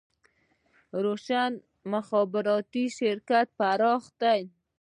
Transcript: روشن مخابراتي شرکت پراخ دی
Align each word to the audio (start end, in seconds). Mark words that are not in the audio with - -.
روشن 1.03 1.51
مخابراتي 1.93 2.83
شرکت 2.97 3.47
پراخ 3.59 4.03
دی 4.21 4.41